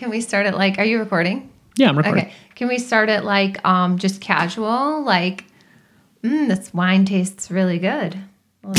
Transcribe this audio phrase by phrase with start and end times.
[0.00, 0.78] Can we start it like?
[0.78, 1.50] Are you recording?
[1.76, 2.24] Yeah, I'm recording.
[2.24, 2.34] Okay.
[2.54, 5.02] Can we start it like um just casual?
[5.02, 5.44] Like,
[6.24, 8.16] mm, this wine tastes really good.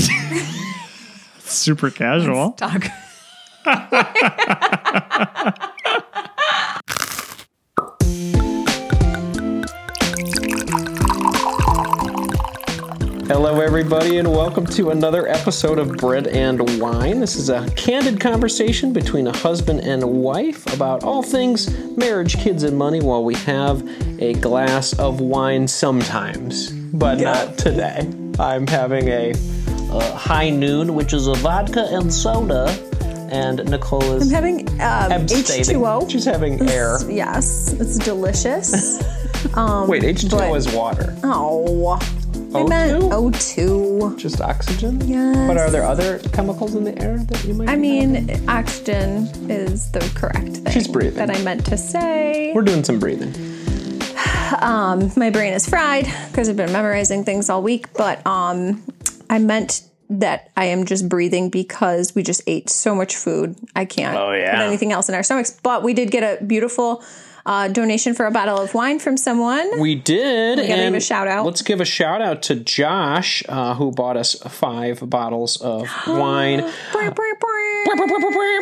[1.37, 2.53] Super casual.
[2.53, 2.85] Talk.
[13.31, 17.21] Hello, everybody, and welcome to another episode of Bread and Wine.
[17.21, 22.35] This is a candid conversation between a husband and a wife about all things marriage,
[22.35, 23.87] kids, and money while we have
[24.21, 28.05] a glass of wine sometimes, but not today.
[28.37, 29.31] I'm having a,
[29.89, 32.67] uh high noon, which is a vodka and soda,
[33.31, 35.25] and Nicole is I'm having um.
[35.25, 36.11] H2O.
[36.11, 36.97] She's having air.
[37.09, 39.01] Yes, it's delicious.
[39.55, 41.17] Um, Wait, H2O but- is water.
[41.23, 41.99] Oh,
[42.53, 44.17] I meant O2.
[44.17, 44.99] Just oxygen?
[45.07, 45.47] Yes.
[45.47, 49.27] But are there other chemicals in the air that you might I be mean, oxygen
[49.49, 50.71] is the correct thing.
[50.73, 51.15] She's breathing.
[51.25, 52.51] That I meant to say.
[52.53, 53.33] We're doing some breathing.
[54.59, 58.83] Um, My brain is fried because I've been memorizing things all week, but um,
[59.29, 63.55] I meant that I am just breathing because we just ate so much food.
[63.77, 64.51] I can't Oh, yeah.
[64.57, 65.57] put anything else in our stomachs.
[65.63, 67.01] But we did get a beautiful
[67.45, 69.79] uh, donation for a bottle of wine from someone.
[69.79, 70.59] We did.
[70.59, 71.45] We gotta and give a shout out.
[71.45, 76.61] Let's give a shout out to Josh, uh, who bought us five bottles of wine.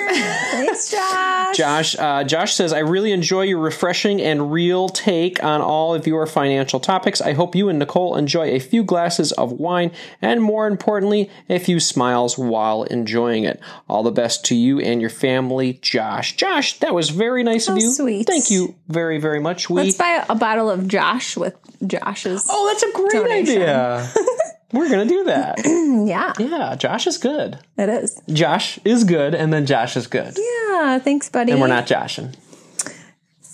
[0.10, 1.58] Thanks, Josh.
[1.58, 6.08] Josh, uh, Josh says, "I really enjoy your refreshing and real take on all of
[6.08, 7.22] your financial topics.
[7.22, 11.60] I hope you and Nicole enjoy a few glasses of wine, and more importantly, a
[11.60, 13.60] few smiles while enjoying it.
[13.88, 16.36] All the best to you and your family, Josh.
[16.36, 17.92] Josh, that was very nice of you.
[17.92, 18.26] sweet.
[18.28, 19.70] Thank you very, very much.
[19.70, 22.46] We Let's buy a, a bottle of Josh with Josh's.
[22.50, 23.62] oh, that's a great Donation.
[23.62, 24.10] idea.
[24.72, 25.60] We're gonna do that.
[26.08, 27.58] yeah, Yeah, Josh is good.
[27.78, 28.22] it is.
[28.32, 30.38] Josh is good, and then Josh is good.
[30.38, 31.52] Yeah, thanks, buddy.
[31.52, 32.36] And we're not joshing.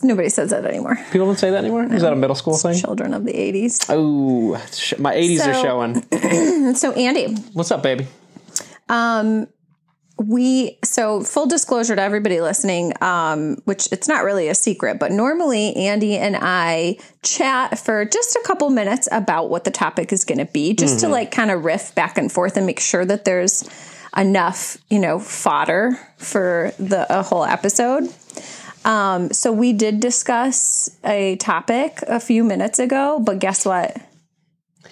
[0.03, 0.97] Nobody says that anymore.
[1.11, 1.83] People don't say that anymore.
[1.85, 2.77] Is that a middle school thing?
[2.79, 3.85] Children of the '80s.
[3.89, 4.51] Oh,
[4.99, 6.75] my 80s are showing.
[6.75, 8.07] So, Andy, What's up, baby?
[8.89, 9.47] Um,
[10.17, 15.11] we so full disclosure to everybody listening um which it's not really a secret but
[15.11, 20.23] normally andy and i chat for just a couple minutes about what the topic is
[20.23, 23.03] going to be just to like kind of riff back and forth and make sure
[23.03, 23.69] that there's
[24.15, 28.03] enough you know fodder for the a whole episode.
[28.85, 33.97] Um so we did discuss a topic a few minutes ago but guess what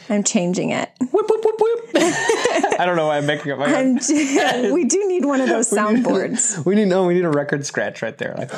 [0.10, 1.80] i'm changing it Whip, whip, whip, whip.
[2.80, 5.70] I don't know why I'm making up my I'm, we do need one of those
[5.78, 8.34] soundboards We need no, we need a record scratch right there.
[8.38, 8.52] Like,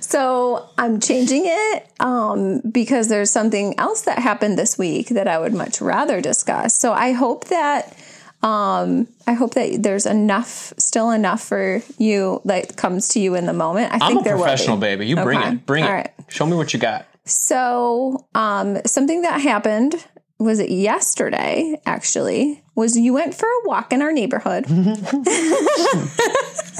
[0.00, 5.38] So I'm changing it um, because there's something else that happened this week that I
[5.38, 6.74] would much rather discuss.
[6.74, 7.96] So I hope that
[8.42, 13.46] um, I hope that there's enough, still enough for you that comes to you in
[13.46, 13.92] the moment.
[13.92, 14.48] I I'm think a there will be.
[14.50, 15.06] professional, baby.
[15.06, 15.50] You bring Okay.
[15.52, 15.66] it.
[15.66, 15.92] Bring All it.
[15.92, 16.10] right.
[16.28, 17.06] Show me what you got.
[17.24, 19.94] So um, something that happened
[20.38, 24.64] was it yesterday actually was you went for a walk in our neighborhood.
[24.70, 24.86] We're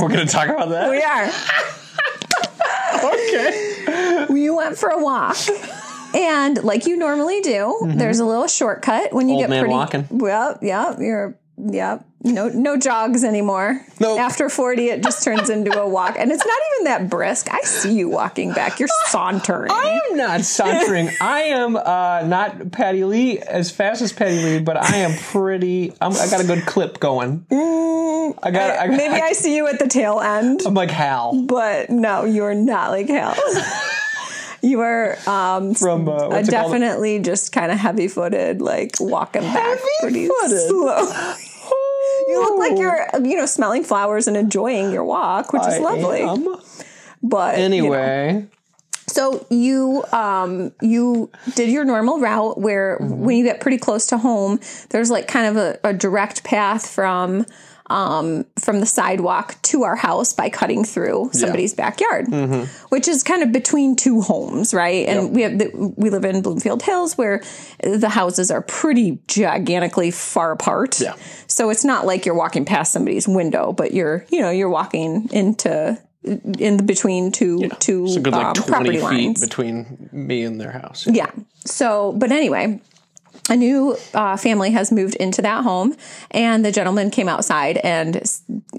[0.09, 0.89] gonna talk about that.
[0.91, 1.31] we are.
[3.15, 4.27] okay.
[4.31, 5.37] you went for a walk.
[6.15, 9.43] And like you normally do, there's a little shortcut when you Mm-hmm.
[9.43, 10.07] Old get man pretty walking.
[10.11, 13.85] Well, yeah, you're yeah, no no jogs anymore.
[13.99, 14.19] Nope.
[14.21, 16.17] After 40 it just turns into a walk.
[16.19, 17.53] And it's not even that brisk.
[17.53, 18.79] I see you walking back.
[18.79, 19.71] You're sauntering.
[19.71, 21.11] I am not sauntering.
[21.21, 25.93] I am uh, not Patty Lee as fast as Patty Lee, but I am pretty.
[26.01, 27.47] I'm, I got a good clip going.
[27.51, 28.79] I got.
[28.79, 32.55] I, Maybe I see you at the tail end, I'm like Hal but no, you're
[32.55, 33.35] not like Hal.
[34.63, 36.47] You are um, from uh, it called?
[36.47, 41.35] definitely just kind of heavy footed, like walking back pretty slow.
[42.31, 45.79] You look like you're, you know, smelling flowers and enjoying your walk, which is I
[45.79, 46.23] lovely.
[46.23, 46.57] am.
[47.23, 47.65] But you know.
[47.65, 48.47] Anyway,
[49.07, 53.25] so you um you did your normal route where Mm-hmm.
[53.25, 56.89] when you get pretty close to home, there's like kind of a, a direct path
[56.89, 57.45] from
[57.91, 62.65] um from the sidewalk to our house by cutting through somebody's backyard, Mm-hmm.
[62.89, 65.07] which is kind of between two homes, right?
[65.09, 67.43] And we have the, we live in Bloomfield Hills where
[67.83, 71.01] the houses are pretty gigantically far apart.
[71.01, 71.15] Yeah.
[71.49, 75.29] So it's not like you're walking past somebody's window, but you're you know you're walking
[75.33, 79.41] into in the between two two it's a good like um, 20 property feet lines.
[79.41, 81.07] between me and their house.
[81.11, 81.31] Yeah.
[81.65, 82.81] So, but anyway,
[83.51, 85.97] a new uh, family has moved into that home,
[86.31, 88.23] and the gentleman came outside and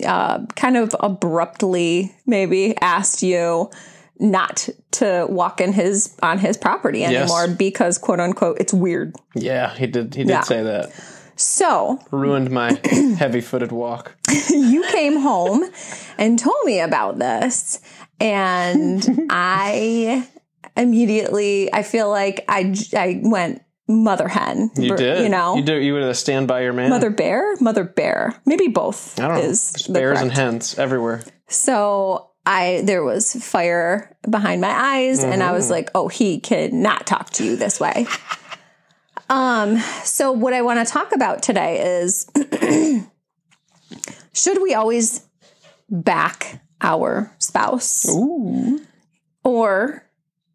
[0.06, 3.70] uh, kind of abruptly, maybe asked you
[4.20, 9.16] not to walk in his on his property anymore because quote unquote it's weird.
[9.36, 10.16] Yeah, he did.
[10.16, 10.42] He did Yeah.
[10.42, 10.92] say that.
[11.36, 12.80] So Ruined my
[13.18, 14.16] heavy footed walk.
[14.50, 15.64] you came home
[16.20, 17.80] and told me about this,
[18.20, 20.28] and I
[20.78, 24.72] immediately I feel like I I went mother hen.
[24.76, 25.24] You did.
[25.24, 25.84] You know, You did.
[25.84, 26.90] You would have stand by your man.
[26.90, 29.20] mother bear, mother bear, maybe both.
[29.20, 29.42] I don't know.
[29.44, 31.24] Is There's the bears and hens everywhere.
[31.48, 35.72] So I there was fire behind my eyes and I was Mm-hmm.
[35.74, 38.08] like, "Oh, he cannot talk to you this way."
[39.30, 42.28] um so what I want to talk about today is
[44.34, 45.26] should we always
[45.90, 48.08] back our spouse?
[48.10, 48.82] Ooh.
[49.44, 50.06] Or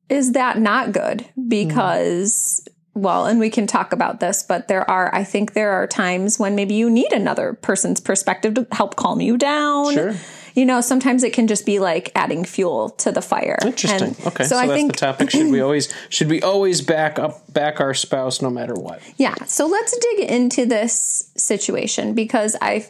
[0.08, 1.26] is that not good?
[1.48, 5.86] Because, well, and we can talk about this, but there are, I think there are
[5.86, 9.92] times when maybe you need another person's perspective to help calm you down.
[9.92, 10.14] Sure.
[10.54, 13.58] You know, sometimes it can just be like adding fuel to the fire.
[13.62, 14.16] Interesting.
[14.16, 14.44] And okay.
[14.44, 15.30] So, So, I that's think, the topic.
[15.30, 19.02] Should we always should we always back up back our spouse no matter what?
[19.18, 19.34] yeah.
[19.44, 22.86] So let's dig into this situation because I,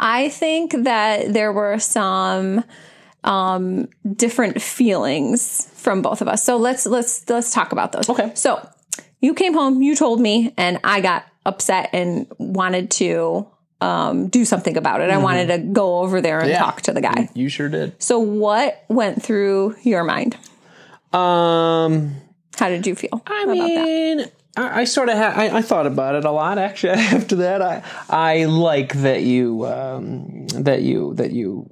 [0.00, 2.64] I think that there were some
[3.24, 3.86] um
[4.16, 6.42] different feelings from both of us.
[6.42, 8.08] So let's let's let's talk about those.
[8.08, 8.32] Okay.
[8.34, 8.66] So
[9.20, 13.46] you came home, you told me, and I got upset and wanted to
[13.80, 15.10] um, do something about it.
[15.10, 16.52] I wanted to go over there and Mm-hmm.
[16.54, 16.58] Yeah.
[16.58, 17.30] talk to the guy.
[17.34, 18.00] You sure did.
[18.02, 20.36] So what went through your mind?
[21.12, 22.14] Um.
[22.58, 23.84] How did you feel I about that?
[23.84, 24.20] mean,
[24.56, 26.92] I, I sort of ha- I, I thought about it a lot actually.
[26.98, 31.70] After that, I I like that you um, that you that you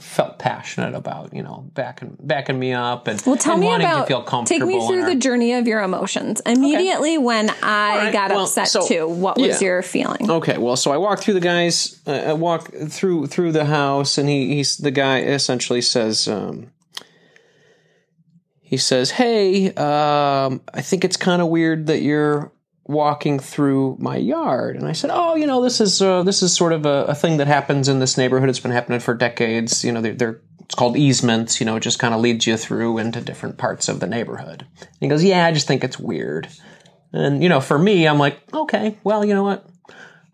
[0.00, 3.86] felt passionate about you know backing backing me up and Well, tell and me wanting
[3.86, 4.00] about.
[4.02, 4.66] to feel comfortable.
[4.66, 6.40] take me through our- the journey of your emotions.
[6.46, 9.68] Immediately when I right, got well, upset so- too, what was yeah.
[9.68, 10.30] your feeling?
[10.30, 11.98] Okay, well, so I walked through the guys.
[12.06, 16.26] Uh, I walk through through the house, and he he's the guy essentially says.
[16.28, 16.70] Um,
[18.60, 22.50] he says, "Hey, um, I think it's kind of weird that you're
[22.86, 26.54] walking through my yard." And I said, "Oh, you know, this is uh, this is
[26.54, 28.48] sort of a, a thing that happens in this neighborhood.
[28.48, 29.84] It's been happening for decades.
[29.84, 31.60] You know, they're, they're it's called easements.
[31.60, 34.66] You know, it just kind of leads you through into different parts of the neighborhood."
[34.80, 36.48] And he goes, "Yeah, I just think it's weird."
[37.12, 39.66] And you know, for me, I'm like, "Okay, well, you know what?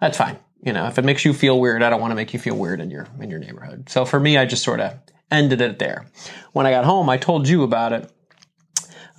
[0.00, 2.32] That's fine." You know, if it makes you feel weird, I don't want to make
[2.32, 3.88] you feel weird in your in your neighborhood.
[3.88, 4.94] So for me, I just sort of
[5.30, 6.06] ended it there.
[6.52, 8.10] When I got home, I told you about it.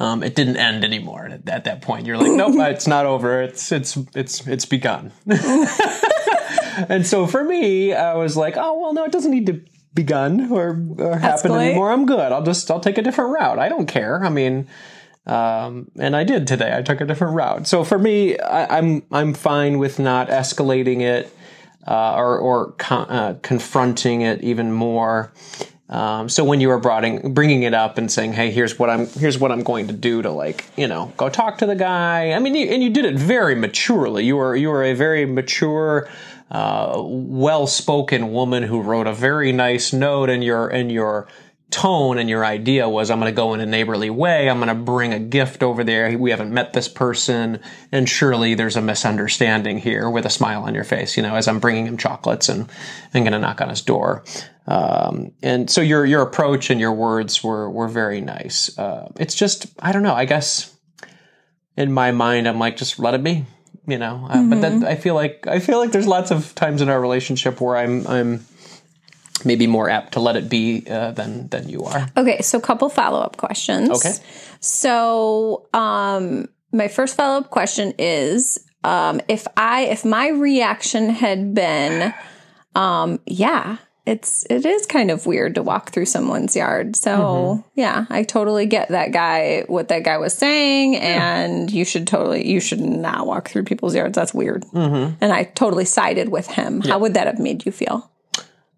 [0.04, 2.06] Um, it didn't end anymore at, at that point.
[2.06, 3.42] You're like, nope, it's not over.
[3.42, 5.14] It's it's it's it's begun.
[6.90, 9.62] and so for me, I was like, oh well, no, it doesn't need to
[9.94, 11.68] begun or, or happen Escalate.
[11.68, 11.92] anymore.
[11.92, 12.32] I'm good.
[12.32, 13.60] I'll just I'll take a different route.
[13.60, 14.24] I don't care.
[14.24, 14.68] I mean,
[15.26, 16.76] um, and I did today.
[16.76, 17.68] I took a different route.
[17.68, 21.34] So for me, I, I'm I'm fine with not escalating it
[21.88, 25.32] uh, or or con- uh, confronting it even more.
[25.90, 29.06] Um, so when you were broading, bringing it up and saying, "Hey, here's what I'm
[29.08, 32.32] here's what I'm going to do to like you know go talk to the guy,"
[32.32, 34.26] I mean, you, and you did it very maturely.
[34.26, 36.10] You were you were a very mature,
[36.50, 41.28] uh, well spoken woman who wrote a very nice note, and your and your
[41.74, 44.48] tone and your idea was I'm going to go in a neighborly way.
[44.48, 46.16] I'm going to bring a gift over there.
[46.16, 47.60] We haven't met this person,
[47.92, 50.08] and surely there's a misunderstanding here.
[50.08, 52.70] With a smile on your face, you know, as I'm bringing him chocolates and
[53.14, 54.24] I'm going to knock on his door.
[54.68, 58.78] Um, and so your your approach and your words were were very nice.
[58.78, 60.14] Uh, it's just I don't know.
[60.14, 60.78] I guess
[61.76, 63.46] in my mind, I'm like just let it be.
[63.86, 66.82] You know, uh, but then I feel like I feel like there's lots of times
[66.82, 68.46] in our relationship where I'm I'm
[69.46, 72.08] maybe more apt to let it be uh, than than you are.
[72.18, 73.90] Okay, so a couple follow up questions.
[73.90, 74.14] Okay.
[74.60, 81.54] So, um, my first follow up question is, um, if I if my reaction had
[81.54, 82.14] been,
[82.74, 86.96] um, yeah, it's it is kind of weird to walk through someone's yard.
[86.96, 87.80] So Mm-hmm.
[87.80, 92.48] yeah, I totally get that guy what that guy was saying, and you should totally
[92.50, 94.16] you should not walk through people's yards.
[94.16, 94.64] That's weird.
[94.66, 95.16] Mm-hmm.
[95.22, 96.82] And I totally sided with him.
[96.82, 98.10] How would that have made you feel?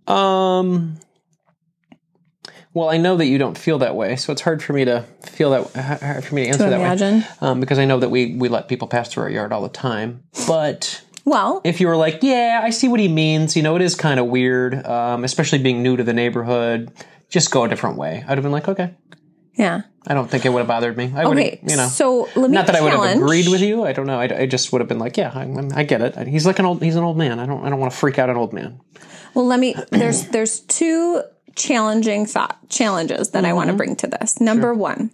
[0.07, 0.97] Um.
[2.73, 5.03] Well, I know that you don't feel that way, so it's hard for me to
[5.23, 6.01] feel that.
[6.01, 7.19] Hard for me to answer that imagine.
[7.21, 9.61] way, um, because I know that we we let people pass through our yard all
[9.61, 10.23] the time.
[10.45, 13.81] But Well, if you were like, "Yeah, I see what he means," you know, it
[13.81, 16.91] is kind of weird, um, especially being new to the neighborhood.
[17.29, 18.23] Just go a different way.
[18.27, 18.91] I'd have been like, "Okay."
[19.55, 19.81] Yeah.
[20.07, 21.11] I don't think it would have bothered me.
[21.15, 21.87] I would, Okay, you know.
[21.87, 23.83] so let me not that I would have agreed with you.
[23.85, 24.19] I don't know.
[24.19, 26.27] I, I just would have been like, yeah, I, I get it.
[26.27, 26.83] He's like an old.
[26.83, 27.39] He's an old man.
[27.39, 27.65] I don't.
[27.65, 28.79] I don't want to freak out an old man.
[29.33, 29.73] Well, let me.
[29.89, 31.23] There's there's two
[31.55, 33.77] challenging thought challenges that I want to Mm-hmm.
[33.77, 34.39] bring to this.
[34.39, 35.09] Number one,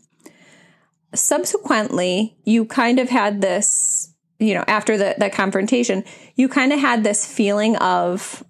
[1.14, 4.11] subsequently, you kind of had this.
[4.42, 6.04] You know, after the the confrontation,
[6.36, 8.44] you kind of had this feeling of.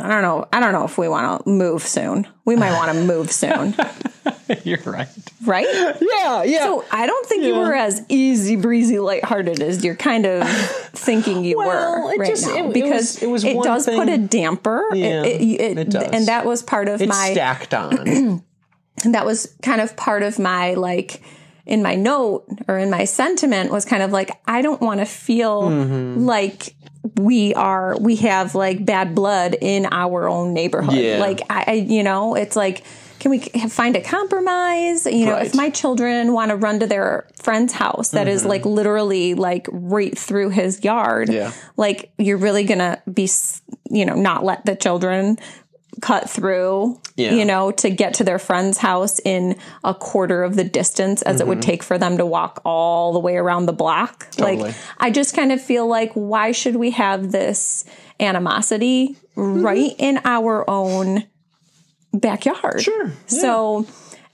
[0.00, 0.48] I don't know.
[0.52, 2.26] I don't know if we want to move soon.
[2.44, 3.72] We might want to move soon.
[4.64, 5.06] You're right.
[5.44, 5.66] right?
[6.00, 6.58] Yeah, yeah.
[6.64, 10.48] So I don't think you were as easy breezy, lighthearted as you're kind of
[10.92, 13.62] thinking you Well, were it right just- now, it- it because was- it was one
[13.64, 14.84] does put a damper.
[14.92, 16.10] Yeah, it, it- it does.
[16.12, 18.42] and that was part of it's my stacked on.
[19.04, 21.22] that was kind of part of my like
[21.68, 25.06] in my note or in my sentiment was kind of like I don't want to
[25.06, 26.24] feel Mm-hmm.
[26.24, 26.74] like
[27.16, 30.94] we are we have like bad blood in our own neighborhood.
[30.94, 31.18] Yeah.
[31.18, 32.84] Like I, I you know, it's like
[33.20, 35.04] can we find a compromise?
[35.06, 35.46] You know, Right.
[35.46, 39.66] if my children want to run to their friend's house that is like literally like
[39.72, 41.36] right through his yard, Mm-hmm.
[41.36, 41.52] Yeah.
[41.76, 43.28] like you're really going to be
[43.90, 45.38] you know, not let the children
[46.00, 47.32] cut through, Yeah.
[47.32, 51.40] you know, to get to their friend's house in a quarter of the distance as
[51.40, 51.70] it would Mm-hmm.
[51.70, 54.30] take for them to walk all the way around the block.
[54.32, 54.56] Totally.
[54.58, 57.84] Like, I just kind of feel like, why should we have this
[58.20, 59.62] animosity Mm-hmm.
[59.62, 61.24] right in our own
[62.12, 62.82] backyard?
[62.82, 63.86] Sure, So,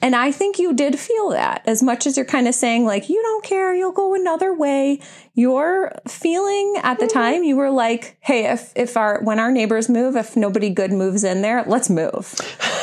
[0.02, 3.08] and I think you did feel that as much as you're kind of saying, like,
[3.08, 5.00] you don't care, you'll go another way.
[5.34, 9.88] Your feeling at the time, you were like, hey, if, if our, when our neighbors
[9.88, 12.34] move, if nobody good moves in there, let's move.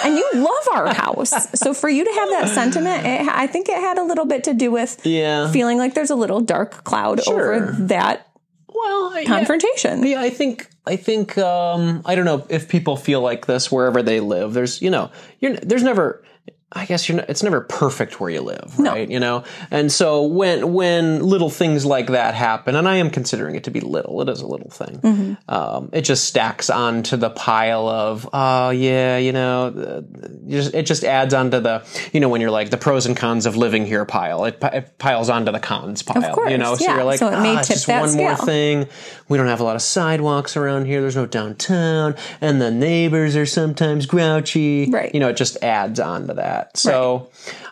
[0.03, 1.32] And you love our house.
[1.60, 4.44] So for you to have that sentiment, it, I think it had a little bit
[4.46, 5.51] to do with Yeah.
[5.51, 7.53] feeling like there's a little dark cloud Sure.
[7.53, 8.27] over that
[8.74, 10.06] well, I, confrontation.
[10.06, 14.01] Yeah, I think I think um, I don't know if people feel like this wherever
[14.01, 14.53] they live.
[14.53, 16.24] There's you know you're there's never.
[16.72, 17.18] I guess you're.
[17.18, 19.10] Not, it's never perfect where you live, right?
[19.10, 23.56] You know, and so when when little things like that happen, and I am considering
[23.56, 25.38] it to be little, it is a little thing.
[25.50, 30.04] Um, it just stacks onto the pile of, oh yeah, you know,
[30.48, 33.46] just, it just adds onto the, you know, when you're like the pros and cons
[33.46, 36.75] of living here pile, it, it piles onto the cons pile, course, you know.
[36.75, 36.96] So yeah.
[36.96, 38.46] you're like, So it may ah, tip just that one more scale.
[38.46, 38.88] thing thing.
[39.32, 41.00] We don't have a lot of sidewalks around here.
[41.00, 44.90] There's no downtown, and the neighbors are sometimes grouchy.
[44.92, 45.14] Right.
[45.14, 46.78] You know, it just adds on to that.
[46.78, 47.30] So,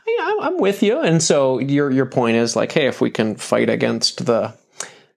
[0.08, 1.00] yeah, I'm, with you.
[1.02, 4.54] And so your your point is like, hey, if we can fight against the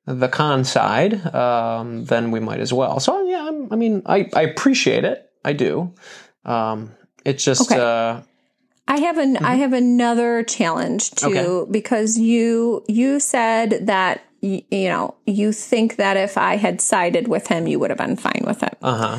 [0.04, 2.98] the con side, um, then we might as well.
[2.98, 5.30] So yeah, I'm, I mean, I I appreciate it.
[5.44, 5.94] I do.
[6.44, 6.90] Um,
[7.24, 7.80] it's just Okay.
[7.80, 8.22] uh,
[8.88, 11.46] I have an I have another challenge too Mm-hmm.
[11.46, 11.70] Okay.
[11.70, 17.28] because you you said that y- you know you think that if I had sided
[17.28, 18.76] with him you would have been fine with it.
[18.82, 19.18] uh huh.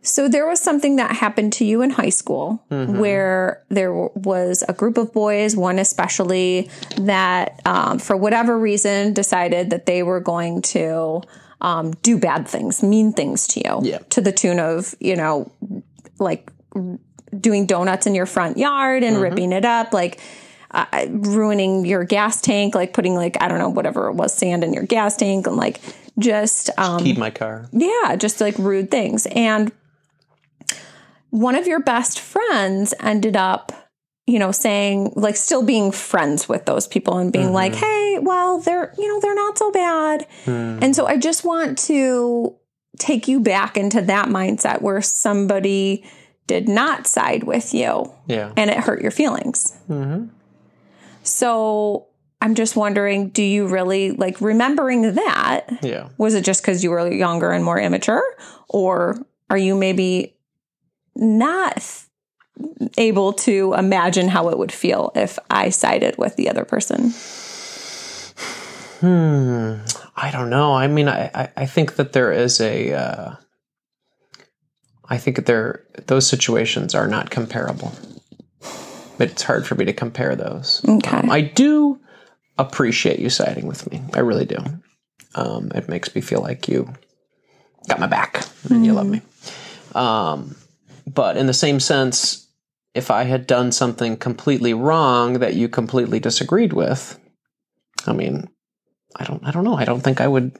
[0.00, 2.98] So there was something that happened to you in high school Mm-hmm.
[2.98, 6.70] where there was a group of boys, one especially,
[7.00, 11.20] that um, for whatever reason decided that they were going to
[11.60, 13.98] um, do bad things, mean things to you, Yeah.
[14.10, 15.50] to the tune of you know,
[16.20, 16.50] like
[17.38, 19.14] doing donuts in your front yard Mm-hmm.
[19.14, 20.20] and ripping it up, like.
[20.70, 24.62] Uh, ruining your gas tank, like putting like I don't know whatever it was, sand
[24.62, 25.80] in your gas tank, and like
[26.18, 27.68] just um, Keep my car.
[27.72, 29.26] yeah, just like rude things.
[29.34, 29.72] And
[31.30, 33.72] one of your best friends ended up,
[34.26, 38.60] you know, saying, like, still being friends with those people and being like, hey, well,
[38.60, 40.26] they're, you know, they're not so bad.
[40.46, 42.54] And so I just want to
[42.98, 46.04] take you back into that mindset where somebody
[46.46, 48.52] did not side with you Yeah.
[48.56, 49.74] and it hurt your feelings.
[51.28, 52.08] So
[52.40, 55.66] I'm just wondering, do you really like remembering that?
[55.82, 56.08] Yeah.
[56.18, 58.22] Was it just because you were younger and more immature?
[58.68, 59.18] Or
[59.50, 60.36] are you maybe
[61.16, 61.84] not
[62.96, 67.10] able to imagine how it would feel if I sided with the other person?
[69.00, 69.76] Hmm.
[70.16, 70.74] I don't know.
[70.74, 72.92] I mean, I, I, I think that there is a.
[72.92, 73.34] Uh,
[75.08, 77.92] I think that there those situations are not comparable.
[79.18, 80.82] But it's hard for me to compare those.
[80.88, 81.16] Okay.
[81.16, 82.00] Um, I do
[82.56, 84.02] appreciate you siding with me.
[84.14, 84.58] I really do.
[85.34, 86.92] Um, it makes me feel like you
[87.88, 89.22] got my back and you love me.
[89.94, 90.56] Um,
[91.06, 92.48] but in the same sense,
[92.94, 97.18] if I had done something completely wrong that you completely disagreed with,
[98.06, 98.48] I mean,
[99.16, 99.74] I don't, I don't know.
[99.74, 100.56] I don't think I would.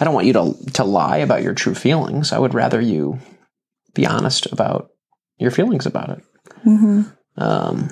[0.00, 2.32] I don't want you to to lie about your true feelings.
[2.32, 3.18] I would rather you
[3.94, 4.90] be honest about
[5.38, 6.24] your feelings about it.
[6.64, 7.02] Mm-hmm.
[7.38, 7.90] Um,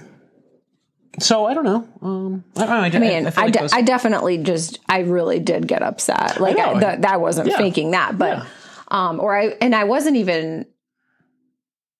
[1.20, 1.86] so I don't know.
[2.02, 5.38] Um, I, don't know, I, I mean, I, like de- I definitely just, I really
[5.38, 6.40] did get upset.
[6.40, 6.80] Like, I know.
[6.80, 7.56] that that wasn't Yeah.
[7.56, 8.44] faking that, but, Yeah.
[8.88, 10.66] um, or I, and I wasn't even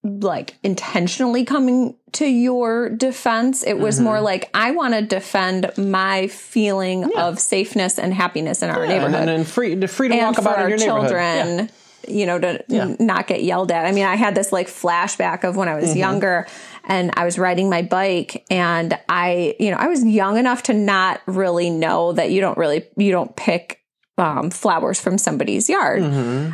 [0.03, 3.63] like intentionally coming to your defense.
[3.65, 4.05] It was Mm-hmm.
[4.05, 9.15] more like, I want to defend my feeling of safeness and happiness in our neighborhood.
[9.15, 11.71] and, and free, to free to and walk for about in our children
[12.07, 12.83] you know to Yeah.
[12.83, 15.73] n- not get yelled at i mean i had this like flashback of when i
[15.73, 15.81] Mm-hmm.
[15.87, 16.47] was younger
[16.87, 20.73] and i was riding my bike and i you know i was young enough to
[20.73, 23.81] not really know that you don't really you don't pick
[24.17, 26.01] um, flowers from somebody's yard.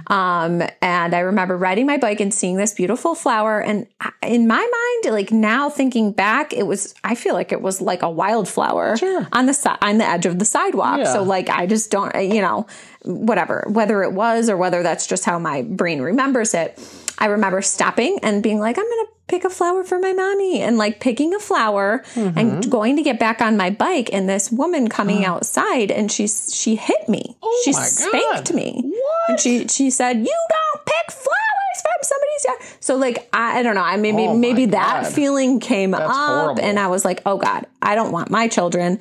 [0.06, 3.60] Um, and I remember riding my bike and seeing this beautiful flower.
[3.60, 3.87] And
[4.22, 4.56] in my
[5.02, 8.96] mind, like now thinking back, it was, I feel like it was like a wildflower
[8.96, 9.28] Sure.
[9.32, 11.00] on the side, on the edge of the sidewalk.
[11.00, 11.12] Yeah.
[11.12, 12.66] So like, I just don't, you know,
[13.04, 16.78] whatever, whether it was or whether that's just how my brain remembers it.
[17.18, 20.60] I remember stopping and being like, I'm going to pick a flower for my mommy
[20.60, 22.38] and like picking a flower Mm-hmm.
[22.38, 26.26] and going to get back on my bike and this woman coming outside and she
[26.28, 27.37] she hit me.
[27.42, 28.54] Oh she spanked God.
[28.54, 28.82] me.
[28.84, 29.30] What?
[29.30, 33.62] And she she said, "You don't pick flowers from somebody's yard." So like I, I
[33.62, 33.82] don't know.
[33.82, 35.12] I maybe Oh maybe that God.
[35.12, 36.62] feeling came up horrible.
[36.62, 38.99] and I was like, "Oh god, I don't want my children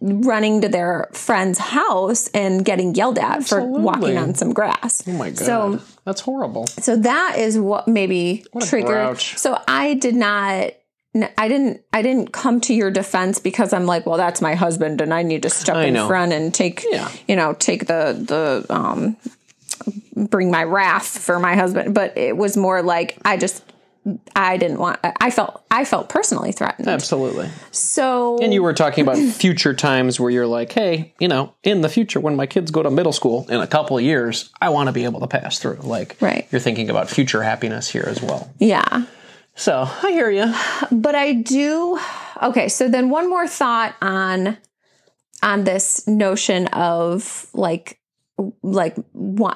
[0.00, 5.12] running to their friend's house and getting yelled at for walking on some grass." Oh
[5.12, 6.66] my god, So that's horrible.
[6.66, 8.88] so that is what maybe a triggered.
[8.88, 9.36] grouch.
[9.38, 10.72] So I did not.
[11.36, 11.82] I didn't.
[11.92, 15.22] I didn't come to your defense because I'm like, well, that's my husband, and I
[15.22, 16.08] need to step I in know.
[16.08, 17.10] front and take, Yeah.
[17.28, 19.16] you know, take the the um,
[20.16, 21.94] bring my wrath for my husband.
[21.94, 23.62] But it was more like I just,
[24.34, 24.98] I didn't want.
[25.20, 26.88] I felt, I felt personally threatened.
[26.88, 27.48] Absolutely.
[27.70, 31.82] So And you were talking about future times where you're like, hey, you know, in
[31.82, 34.70] the future when my kids go to middle school in a couple of years, I
[34.70, 35.78] want to be able to pass through.
[35.82, 36.48] Like, Right.
[36.50, 38.52] you're thinking about future happiness here as well.
[38.58, 39.04] yeah.
[39.54, 40.52] So I hear you.
[40.90, 41.98] but I do.
[42.42, 44.56] Okay, so then one more thought on
[45.42, 47.98] on this notion of like
[48.62, 48.96] like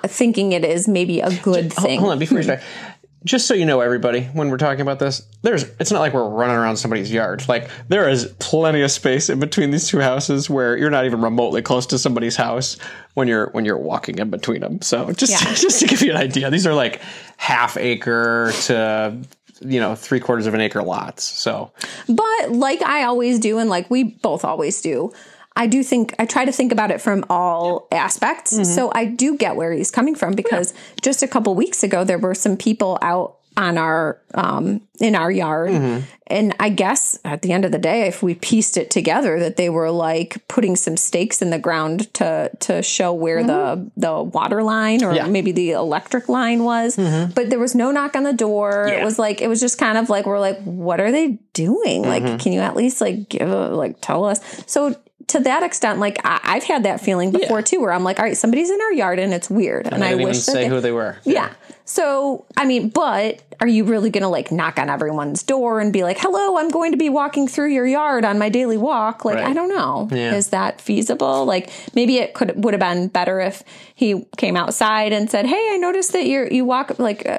[0.05, 1.99] thinking it is maybe a good thing.
[2.01, 2.61] Hold on, before you start.
[3.27, 6.29] Just so you know, everybody, when we're talking about this, there's it's not like we're
[6.29, 7.47] running around somebody's yard.
[7.49, 11.21] Like there is plenty of space in between these two houses where you're not even
[11.21, 12.79] remotely close to somebody's house
[13.15, 14.81] when you're when you're walking in between them.
[14.81, 15.55] So just Yeah.
[15.55, 17.03] just to give you an idea, these are like
[17.37, 19.19] half acre to
[19.61, 21.25] you know three quarters of an acre lots.
[21.25, 21.73] So
[22.09, 25.13] But like I always do, and like we both always do,
[25.57, 28.53] I do think I try to think about it from all aspects.
[28.55, 28.65] Mm-hmm.
[28.65, 32.19] So I do get where he's coming from because just a couple weeks ago there
[32.19, 35.71] were some people out on our um in our yard.
[35.71, 36.05] Mm-hmm.
[36.29, 39.57] And I guess at the end of the day if we pieced it together that
[39.57, 43.89] they were like putting some stakes in the ground to to show where the mm-hmm.
[43.99, 45.27] the water line or Yeah.
[45.27, 46.97] maybe the electric line was.
[46.97, 48.89] But there was no knock on the door.
[48.89, 52.03] It was like it was just kind of like we're like what are they doing?
[52.03, 54.41] Like can you at least like give a like tell us?
[54.67, 54.95] So
[55.29, 58.25] to that extent like I, i've had that feeling before too where i'm like all
[58.27, 60.53] right somebody's in our yard and it's weird and I i didn't even wish that
[60.53, 61.17] say they- who they were.
[61.25, 61.53] yeah
[61.85, 66.03] so i mean but are you really gonna like knock on everyone's door and be
[66.05, 69.37] like hello i'm going to be walking through your yard on my daily walk like
[69.37, 69.47] Right.
[69.49, 70.35] i don't know Yeah.
[70.35, 75.13] is that feasible like maybe it could would have been better if he came outside
[75.13, 77.39] and said hey i noticed that you're you walk like uh,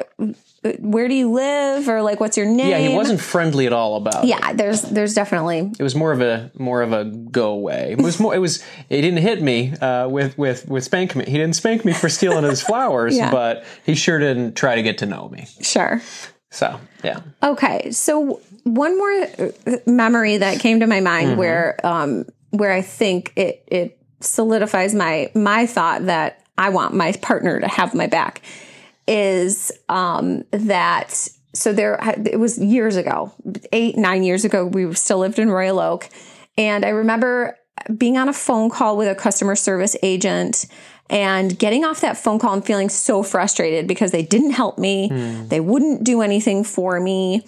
[0.80, 3.96] where do you live or like what's your name Yeah, he wasn't friendly at all
[3.96, 4.24] about.
[4.24, 4.28] it.
[4.28, 7.96] yeah there's there's definitely It was more of a more of a go away.
[7.98, 8.36] It was more.
[8.36, 8.64] It was.
[8.90, 11.26] He didn't hit me uh, with with with spank me.
[11.26, 13.32] He didn't spank me for stealing his flowers, Yeah.
[13.32, 15.48] but he sure didn't try to get to know me.
[15.62, 16.02] sure
[16.50, 19.12] So yeah, Okay, so one more
[19.68, 21.40] uh, memory that came to my mind Mm-hmm.
[21.40, 27.12] where um where I think it it solidifies my my thought that I want my
[27.22, 28.42] partner to have my back
[29.08, 33.32] is um that so there it was years ago
[33.72, 36.10] 8 9 years ago we still lived in Royal Oak
[36.58, 37.58] and I remember
[37.96, 40.66] being on a phone call with a customer service agent
[41.10, 45.08] and getting off that phone call and feeling so frustrated because they didn't help me.
[45.48, 47.46] They wouldn't do anything for me.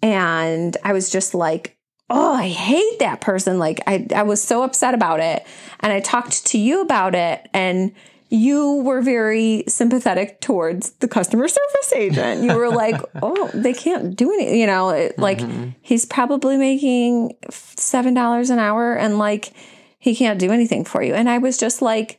[0.00, 1.76] And I was just like,
[2.08, 3.58] oh, I hate that person.
[3.58, 5.44] Like, I, I was so upset about it.
[5.80, 7.48] And I talked to you about it.
[7.52, 7.92] And
[8.32, 12.42] you were very sympathetic towards the customer service agent.
[12.42, 14.58] You were like, oh, they can't do anything.
[14.58, 15.70] You know, it, like mm-hmm.
[15.82, 19.52] he's probably making $7 an hour and like
[19.98, 21.12] he can't do anything for you.
[21.12, 22.18] And I was just like,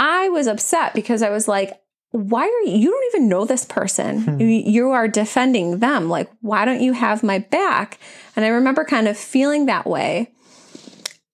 [0.00, 1.72] I was upset because I was like,
[2.10, 4.22] why are you, you don't even know this person.
[4.22, 4.40] Hmm.
[4.40, 6.08] You, you are defending them.
[6.08, 7.98] Like, why don't you have my back?
[8.34, 10.32] And I remember kind of feeling that way.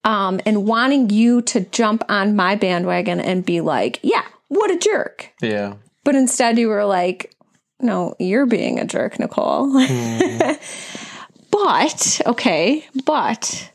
[0.09, 4.79] Um, and wanting you to jump on my bandwagon and be like, yeah, what a
[4.79, 5.35] jerk.
[5.43, 5.75] yeah.
[6.03, 7.35] But instead you were like,
[7.79, 9.71] no, you're being a jerk, Nicole.
[11.51, 13.71] but, okay, but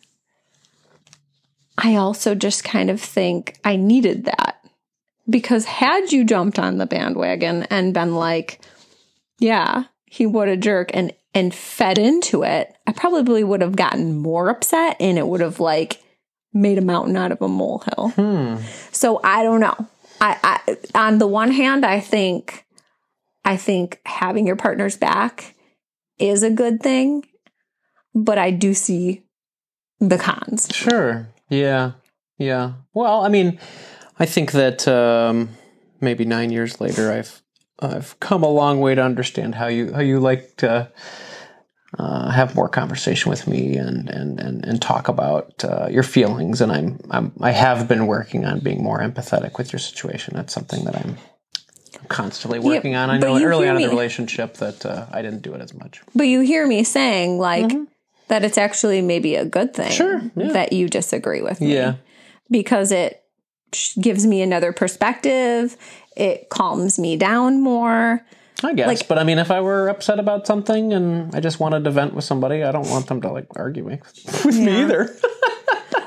[1.77, 4.57] I also just kind of think I needed that.
[5.29, 8.59] Because had you jumped on the bandwagon and been like,
[9.39, 14.17] yeah, he would a jerk and and fed into it, I probably would have gotten
[14.17, 16.02] more upset and it would have like
[16.53, 18.09] made a mountain out of a molehill.
[18.09, 18.57] Hmm.
[18.91, 19.87] So I don't know.
[20.21, 22.65] I, I on the one hand, I think
[23.43, 25.55] I think having your partner's back
[26.19, 27.25] is a good thing,
[28.13, 29.23] but I do see
[29.99, 30.69] the cons.
[30.71, 31.27] Sure.
[31.49, 31.93] Yeah.
[32.37, 32.73] Yeah.
[32.93, 33.59] Well, I mean,
[34.19, 35.49] I think that um,
[36.01, 37.41] maybe nine years later, I've
[37.79, 40.91] I've come a long way to understand how you how you like to
[41.99, 46.61] uh, have more conversation with me and and and, and talk about uh, your feelings.
[46.61, 50.33] And I'm, I'm I have been working on being more empathetic with your situation.
[50.35, 51.17] That's something that I'm
[52.07, 53.09] constantly working on.
[53.09, 56.01] I know early on in the relationship that uh, I didn't do it as much.
[56.15, 57.71] But you hear me saying like
[58.27, 60.51] that it's actually maybe a good thing Sure, yeah.
[60.53, 61.73] that you disagree with me.
[61.73, 61.95] Yeah.
[62.49, 63.23] Because it
[63.99, 65.77] gives me another perspective.
[66.15, 68.25] It calms me down more.
[68.63, 71.59] I guess, Like- but I mean, if I were upset about something and I just
[71.59, 73.99] wanted to vent with somebody, I don't want them to like argue me
[74.45, 75.09] with me either.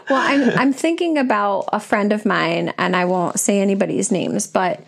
[0.08, 4.46] Well, I'm I'm thinking about a friend of mine, and I won't say anybody's names,
[4.46, 4.84] but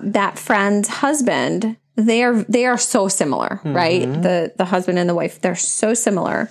[0.00, 3.72] that friend's husband, they are they are so similar, mm-hmm.
[3.72, 4.22] right?
[4.22, 6.50] The the husband and the wife, they're so similar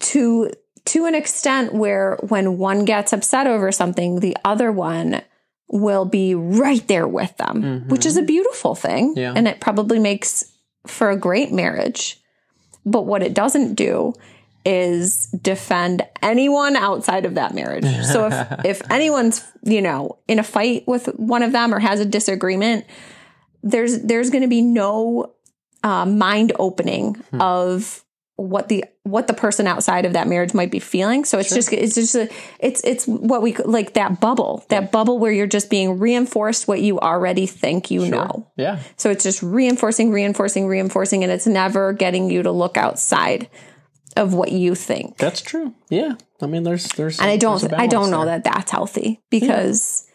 [0.00, 0.50] to
[0.86, 5.22] to an extent where when one gets upset over something, the other one
[5.68, 9.14] will be right there with them, which is a beautiful thing.
[9.16, 9.32] Yeah.
[9.34, 10.52] And it probably makes
[10.86, 12.20] for a great marriage.
[12.84, 14.14] But what it doesn't do
[14.64, 17.86] is defend anyone outside of that marriage.
[18.06, 22.00] So if if anyone's, you know, in a fight with one of them or has
[22.00, 22.84] a disagreement,
[23.62, 25.34] there's there's going to be no
[25.82, 28.04] uh, mind opening of
[28.36, 31.24] what the what the person outside of that marriage might be feeling.
[31.24, 32.28] So it's just it's just a,
[32.60, 36.82] it's it's what we like that bubble that bubble where you're just being reinforced what
[36.82, 38.50] you already think you know.
[38.56, 38.80] yeah.
[38.96, 43.48] So it's just reinforcing, reinforcing, reinforcing, and it's never getting you to look outside
[44.16, 45.16] of what you think.
[45.18, 45.74] That's true.
[45.90, 46.14] Yeah.
[46.40, 48.38] I mean, there's, there's, And I don't, i don't know there.
[48.38, 50.06] that that's healthy because,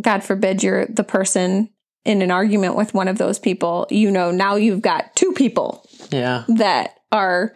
[0.00, 1.70] God forbid, you're the person
[2.04, 3.86] in an argument with one of those people.
[3.90, 6.44] You know, now you've got two people Yeah.
[6.48, 7.54] that are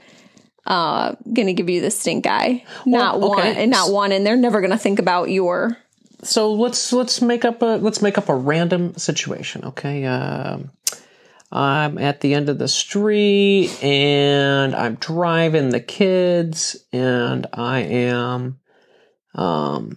[0.67, 3.63] uh going to give you the stink eye, not one, okay.
[3.63, 5.77] and not one, and they're never going to think about your.
[6.23, 9.65] So let's, let's make up a, let's make up a random situation.
[9.65, 10.05] Okay.
[10.05, 10.71] Um,
[11.53, 18.61] I'm at the end of the street and I'm driving the kids and I am,
[19.35, 19.97] um,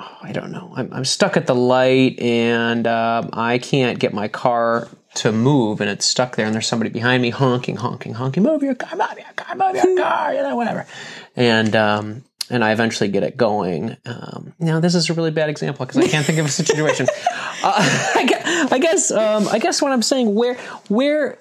[0.00, 0.72] oh, I don't know.
[0.76, 5.80] I'm, I'm stuck at the light and um, I can't get my car to move
[5.80, 8.96] and it's stuck there and there's somebody behind me honking, honking, honking, move your car,
[8.96, 10.86] move your car, move your car, you know, whatever.
[11.34, 13.96] And, um, and I eventually get it going.
[14.06, 17.06] Um, now this is a really bad example because I can't think of a situation.
[17.62, 20.54] uh, I guess, I guess, um, I guess what I'm saying, where,
[20.88, 21.38] where,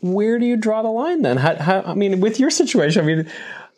[0.00, 1.36] where do you draw the line then?
[1.36, 3.30] How, how, I mean, with your situation, I mean,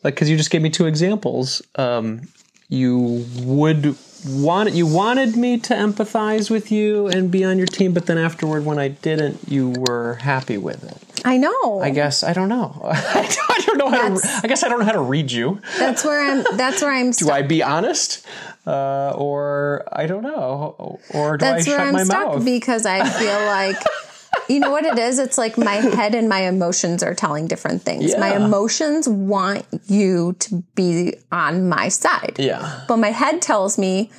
[0.04, 1.62] like, cause you just gave me two examples.
[1.76, 2.28] Um,
[2.68, 7.92] you would want, you wanted me to empathize with you and be on your team,
[7.92, 10.96] but then afterward, when I didn't, you were happy with it.
[11.24, 11.80] I know.
[11.80, 12.80] I guess, I don't know.
[12.84, 15.60] I don't know how to, I guess I don't know how to read you.
[15.78, 16.44] that's where I'm.
[16.56, 17.10] That's where I'm.
[17.18, 18.24] Do I be honest?
[18.66, 21.00] Uh, or I don't know.
[21.14, 22.44] Or do That's I where shut I'm my stuck mouth?
[22.44, 23.76] because I feel like
[24.48, 25.18] you know what it is?
[25.18, 28.16] It's like my head and my emotions are telling different things.
[28.16, 32.36] My emotions want you to be on my side.
[32.38, 32.84] yeah.
[32.88, 34.10] But my head tells me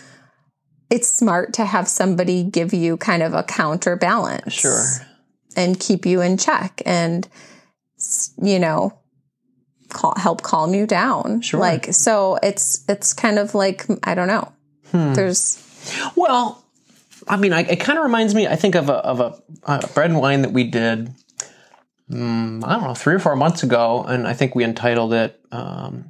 [0.89, 4.53] it's smart to have somebody give you kind of a counterbalance.
[4.53, 4.85] Sure.
[5.55, 7.27] And keep you in check and,
[8.41, 8.97] you know,
[9.89, 11.41] call, help calm you down.
[11.41, 11.59] Sure.
[11.59, 14.51] Like, so it's, it's kind of like, I don't know.
[14.91, 15.13] Hmm.
[15.13, 15.61] There's,
[16.15, 16.63] Well,
[17.29, 18.47] I mean, I, it kind of reminds me.
[18.47, 21.13] I think of a of a, bread and wine that we did.
[22.09, 25.39] mm, I don't know, three or four months ago, and I think we entitled it
[25.51, 26.09] um,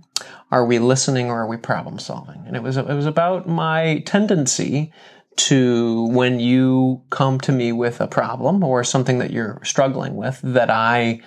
[0.49, 4.01] "Are We Listening or Are We Problem Solving?" And it was it was about my
[4.05, 4.93] tendency
[5.35, 10.39] to when you come to me with a problem or something that you're struggling with
[10.43, 11.21] that I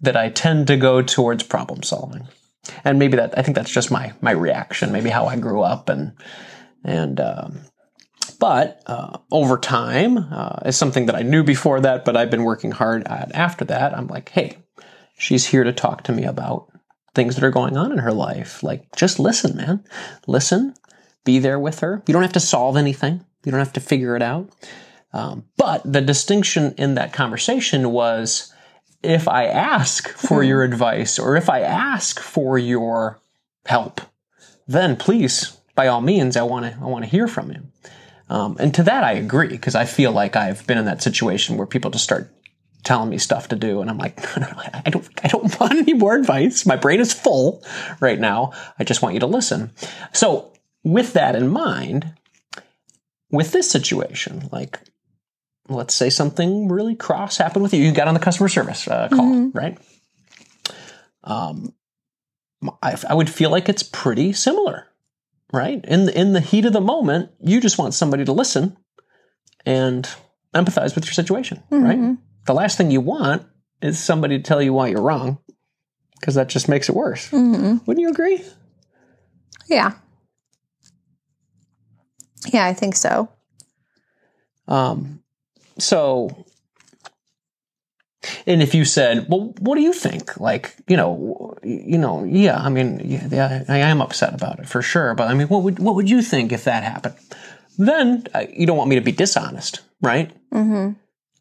[0.00, 2.28] that I tend to go towards problem solving.
[2.84, 5.88] And maybe that I think that's just my my reaction, maybe how I grew up
[5.88, 6.12] and
[6.84, 7.60] and um,
[8.42, 12.42] but uh, over time, uh, is something that I knew before that, but I've been
[12.42, 13.96] working hard at after that.
[13.96, 14.58] I'm like, hey,
[15.16, 16.66] she's here to talk to me about
[17.14, 18.60] things that are going on in her life.
[18.64, 19.84] Like, just listen, man.
[20.26, 20.74] Listen,
[21.22, 22.02] be there with her.
[22.08, 24.50] You don't have to solve anything, you don't have to figure it out.
[25.12, 28.52] Um, but the distinction in that conversation was
[29.04, 33.20] if I ask for your advice or if I ask for your
[33.66, 34.00] help,
[34.66, 37.71] then please, by all means, I want to I want to hear from you.
[38.32, 41.58] Um, and to that, I agree because I feel like I've been in that situation
[41.58, 42.34] where people just start
[42.82, 45.60] telling me stuff to do, and I'm like, no, no, no, I don't, I don't
[45.60, 46.64] want any more advice.
[46.64, 47.62] My brain is full
[48.00, 48.52] right now.
[48.78, 49.70] I just want you to listen.
[50.14, 50.50] So,
[50.82, 52.14] with that in mind,
[53.30, 54.80] with this situation, like,
[55.68, 57.84] let's say something really cross happened with you.
[57.84, 59.76] You got on the customer service uh, call, right?
[61.22, 61.74] Um,
[62.82, 64.86] I, I would feel like it's pretty similar
[65.52, 65.84] right?
[65.84, 68.76] In the, in the heat of the moment, you just want somebody to listen
[69.66, 70.08] and
[70.54, 71.98] empathize with your situation, right?
[72.46, 73.44] The last thing you want
[73.80, 75.38] is somebody to tell you why you're wrong
[76.20, 77.30] because that just makes it worse.
[77.86, 78.42] Wouldn't you agree?
[79.68, 79.92] Yeah.
[82.52, 83.28] Yeah, I think so.
[84.68, 85.22] Um,
[85.78, 86.44] so,
[88.46, 92.58] and if you said, "Well, what do you think?" Like, you know, you know, yeah,
[92.58, 95.14] I mean, yeah, I am upset about it for sure.
[95.14, 97.16] But I mean, what would what would you think if that happened?
[97.78, 100.30] Then uh, you don't want me to be dishonest, right?
[100.52, 100.92] Mm-hmm.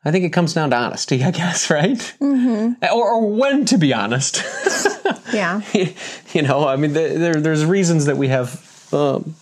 [0.04, 2.16] I think it comes down to honesty, I guess, right?
[2.20, 2.84] Mm-hmm.
[2.94, 4.44] Or, or when to be honest.
[5.34, 5.62] Yeah.
[6.34, 9.36] you know, I mean, there, there's reasons that we have um,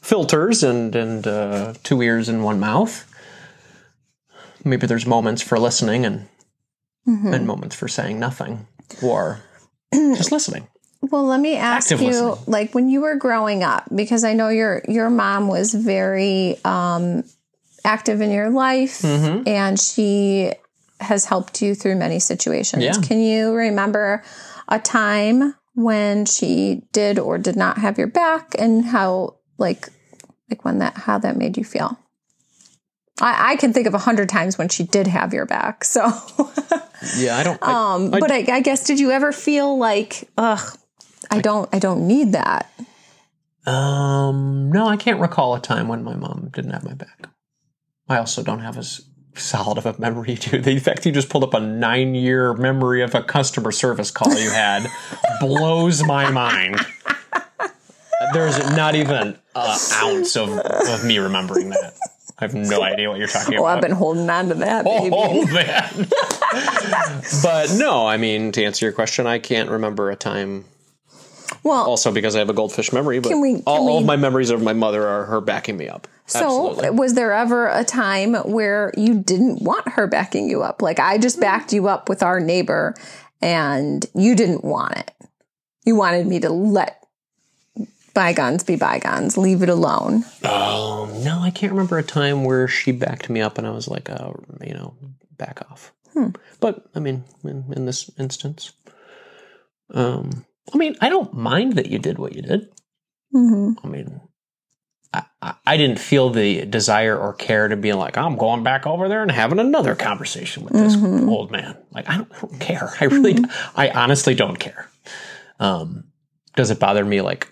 [0.00, 3.08] filters and and uh, two ears and one mouth.
[4.64, 6.28] Maybe there's moments for listening and
[7.06, 8.66] and moments for saying nothing
[9.02, 9.40] or
[9.94, 10.68] just listening.
[11.00, 12.44] Well, let me ask Active you, listening.
[12.46, 17.24] like when you were growing up, because I know your your mom was very um,
[17.84, 19.48] active in your life, Mm-hmm.
[19.48, 20.52] and she
[21.00, 22.84] has helped you through many situations.
[22.84, 22.92] Yeah.
[23.02, 24.22] Can you remember
[24.68, 29.88] a time when she did or did not have your back, and how like
[30.48, 31.98] like when that how that made you feel?
[33.20, 35.82] I, I can think of a hundred times when she did have your back.
[35.84, 36.00] So,
[37.16, 37.58] Yeah, I don't.
[37.62, 40.76] I, um, I- but I, I guess did you ever feel like, ugh,
[41.30, 42.70] I don't, I don't need that.
[43.66, 47.28] Um, no, I can't recall a time when my mom didn't have my back.
[48.08, 49.00] I also don't have as
[49.34, 50.60] solid of a memory too.
[50.60, 54.50] The fact you just pulled up a nine-year memory of a customer service call you
[54.50, 54.86] had
[55.40, 56.80] blows my mind.
[58.34, 61.94] There's not even an ounce of, of me remembering that.
[62.38, 63.64] I have no idea what you're talking oh, about.
[63.64, 63.76] Oh, about.
[63.76, 65.14] I've been holding on to that, oh, baby.
[65.16, 66.08] Oh man!
[67.42, 70.64] but no, I mean to answer your question, I can't remember a time.
[71.64, 74.04] Well, Also, because I have a goldfish memory, but Can we- can all, all of
[74.04, 76.08] my memories of my mother are her backing me up.
[76.26, 76.90] so Absolutely.
[76.98, 80.82] was there ever a time where you didn't want her backing you up?
[80.82, 82.94] Like I just backed you up with our neighbor
[83.40, 85.10] and you didn't want it.
[85.84, 87.01] You wanted me to let
[88.14, 90.24] bygones be bygones, leave it alone.
[90.44, 93.88] Oh no, I can't remember a time where she backed me up and I was
[93.88, 94.32] like, uh,
[94.64, 94.94] you know,
[95.36, 95.92] back off.
[96.12, 96.28] Hmm.
[96.60, 98.72] But I mean, in, in this instance,
[99.94, 102.68] um, I mean, I don't mind that you did what you did.
[103.32, 104.20] hmm I mean,
[105.14, 109.08] I, I, didn't feel the desire or care to be like, I'm going back over
[109.08, 111.28] there and having another conversation with this Mm-hmm.
[111.28, 111.76] old man.
[111.90, 112.90] Like, I don't, I don't care.
[112.98, 113.36] I really,
[113.76, 114.88] I honestly don't care.
[115.60, 116.04] Um,
[116.56, 117.51] does it bother me like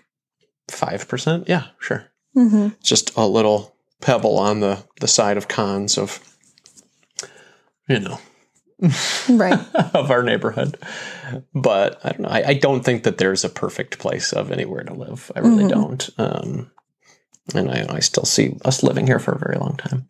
[0.71, 1.47] five percent?
[1.47, 2.07] Yeah, sure.
[2.33, 6.19] hmm just a little pebble on the the side of cons of
[7.87, 8.17] you know
[9.29, 9.59] Right.
[9.93, 10.77] of our neighborhood
[11.53, 14.83] but i don't know I, I don't think that there's a perfect place of anywhere
[14.83, 16.71] to live i really don't um
[17.55, 20.07] and I, I still see us living here for a very long time.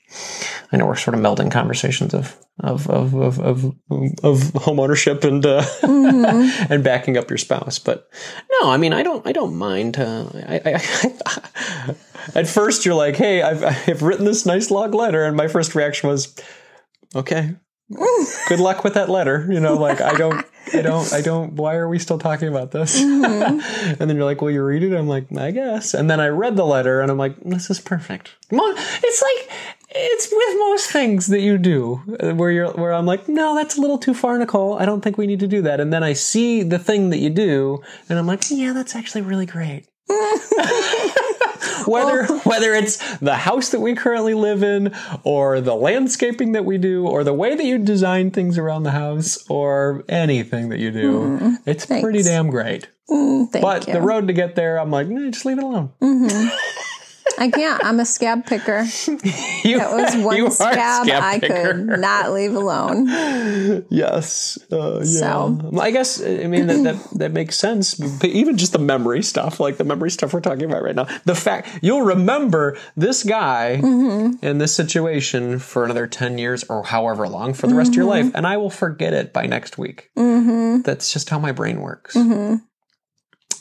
[0.72, 3.74] I know we're sort of melding conversations of of of of of,
[4.24, 8.10] of home ownership and uh, and backing up your spouse, but
[8.62, 9.98] no, I mean I don't I don't mind.
[9.98, 11.96] Uh, I, I, I,
[12.40, 15.76] at first you're like, hey, I've I've written this nice long letter, and my first
[15.76, 16.36] reaction was,
[17.16, 17.56] okay,
[18.48, 19.48] good luck with that letter.
[19.50, 21.54] You know, like I don't, I don't, I don't.
[21.54, 23.02] Why are we still talking about this?
[23.02, 23.62] and
[23.98, 24.96] then you're like, well, you read it.
[24.96, 25.94] I'm like, I guess.
[25.94, 28.36] And then I read the letter, and I'm like, this is perfect.
[28.52, 29.52] It's like
[29.94, 33.78] it's with most things that you do, uh, where you're, where I'm like, no, that's
[33.78, 34.78] a little too far, Nicole.
[34.80, 35.80] I don't think we need to do that.
[35.80, 39.22] And then I see the thing that you do, and I'm like, yeah, that's actually
[39.22, 39.86] really great.
[41.88, 42.40] whether oh.
[42.40, 47.08] whether it's the house that we currently live in or the landscaping that we do
[47.08, 51.12] or the way that you design things around the house or anything that you do
[51.14, 51.54] mm-hmm.
[51.66, 52.88] it's pretty damn great.
[53.10, 53.94] Mm, thank but you.
[53.94, 56.48] the road to get there i'm like nah, just leave it alone mm-hmm.
[57.42, 57.84] I can't.
[57.84, 58.80] I'm a scab picker.
[59.64, 63.08] you, That was one are scab, I could not leave alone.
[63.90, 68.58] yes uh, yeah So- i guess i mean that, that that makes sense but even
[68.58, 71.68] just the memory stuff like the memory stuff we're talking about right now the fact
[71.82, 74.46] you'll remember this guy Mm-hmm.
[74.46, 78.06] in this situation for another 10 years or however long for the rest of your
[78.06, 78.26] Mm-hmm.
[78.28, 82.16] life and i will forget it by next week that's just how my brain works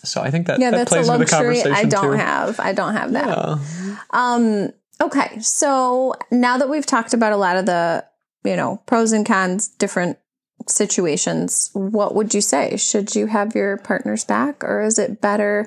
[0.03, 2.13] so i think that, Yeah, that that's a plays the luxury conversation I don't too
[2.13, 2.61] have.
[2.61, 3.29] I don't have that.
[3.29, 3.97] Yeah.
[4.11, 8.05] Um, okay, so now that we've talked about a lot of the,
[8.45, 10.19] you know, pros and cons, different
[10.67, 12.77] situations, what would you say?
[12.77, 15.67] Should you have your partner's back, or is it better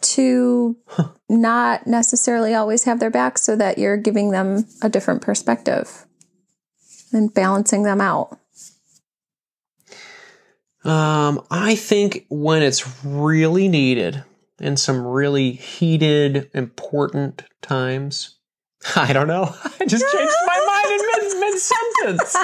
[0.00, 0.76] to
[1.28, 6.06] not necessarily always have their back so that you're giving them a different perspective
[7.12, 8.38] and balancing them out?
[10.84, 14.22] Um, I think when it's really needed,
[14.60, 18.36] in some really heated, important times?
[18.96, 19.44] I don't know.
[19.80, 22.36] I just changed my mind in mid, mid sentence.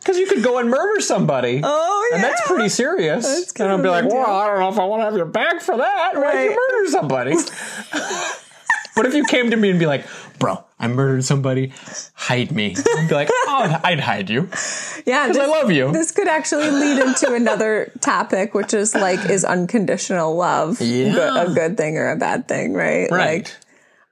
[0.00, 1.60] Because you could go and murder somebody.
[1.62, 3.24] Oh yeah, And that's pretty serious.
[3.24, 4.26] That's and of be like, well.
[4.30, 6.12] I don't know if I want to have your back for that.
[6.14, 7.34] Why did you murder somebody?
[8.96, 10.06] but if you came to me and be like,
[10.38, 11.72] bro, I murdered somebody,
[12.14, 12.74] hide me.
[12.76, 14.48] I'd be like, oh, I'd hide you.
[15.06, 15.92] Yeah, Because I love you.
[15.92, 21.44] This could actually lead into another topic, which is like, is unconditional love Yeah.
[21.44, 23.08] a good thing or a bad thing, right?
[23.10, 23.44] Right.
[23.44, 23.56] Like,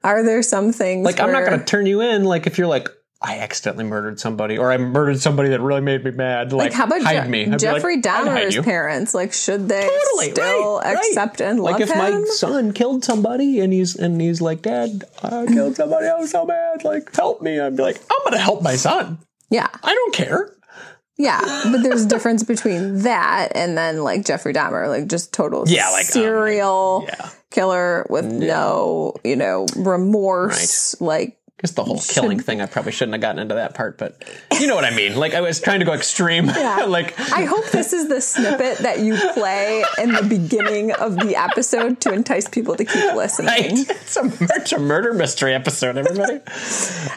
[0.04, 2.24] are there some things Like, I'm not going to turn you in.
[2.24, 2.88] Like, if you're like,
[3.22, 6.52] I accidentally murdered somebody, or I murdered somebody that really made me mad.
[6.54, 7.40] Like, like how about hide Je- me?
[7.42, 9.12] I'd be like, Jeffrey Dahmer's parents?
[9.14, 11.06] Like, should they Totally, still right, right.
[11.08, 11.98] accept and love like if him?
[11.98, 16.06] my son killed somebody and he's and he's like, Dad, I killed somebody.
[16.08, 16.82] I'm so mad.
[16.82, 17.60] Like, help me.
[17.60, 19.18] I'd be like, I'm gonna help my son.
[19.50, 20.54] yeah, I don't care.
[21.18, 25.64] yeah, but there's a difference between that and then like Jeffrey Dahmer, like just total
[25.68, 27.28] Yeah, like, um, serial Yeah.
[27.50, 30.98] killer with no, you know, remorse.
[31.02, 32.60] Like, Just the whole killing thing.
[32.60, 34.22] I probably shouldn't have gotten into that part, but
[34.58, 35.16] you know what I mean.
[35.16, 36.46] Like I was trying to go extreme.
[36.60, 36.84] Yeah.
[36.86, 41.36] like I hope this is the snippet that you play in the beginning of the
[41.36, 43.48] episode to entice people to keep listening.
[43.48, 43.72] right.
[43.90, 46.40] It's a, it's a murder mystery episode, everybody.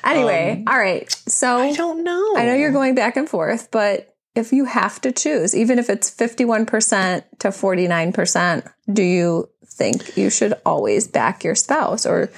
[0.03, 1.11] Anyway, all right.
[1.27, 2.33] So Um, I don't know.
[2.37, 5.89] I know you're going back and forth, but if you have to choose, even if
[5.89, 12.05] it's 51% to 49%, do you think you should always back your spouse?
[12.05, 12.29] Or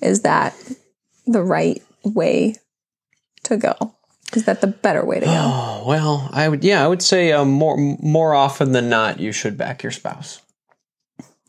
[0.00, 0.54] is that
[1.26, 2.56] the right way
[3.44, 3.74] to go?
[4.34, 5.32] Is that the better way to go?
[5.32, 6.64] Oh well, I would.
[6.64, 10.40] Yeah, I would say um, more more often than not, you should back your spouse.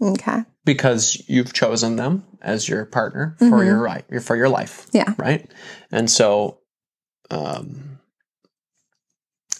[0.01, 0.43] Okay.
[0.65, 5.13] because you've chosen them as your partner for your right for your life Yeah.
[5.17, 5.49] right
[5.91, 6.59] and so
[7.31, 7.99] um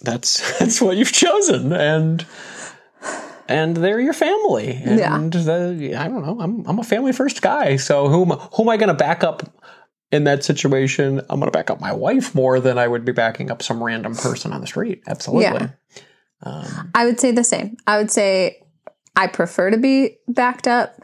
[0.01, 2.25] that's that's what you've chosen and
[3.47, 5.17] and they're your family and Yeah.
[5.43, 8.69] the, i don't know i'm i'm a family first guy so who am, who am
[8.69, 9.43] i going to back up
[10.13, 13.11] in that situation i'm going to back up my wife more than i would be
[13.11, 15.69] backing up some random person on the street absolutely Yeah.
[16.43, 17.77] um, I would say the same.
[17.87, 18.61] I would say
[19.15, 20.95] I prefer to be backed up.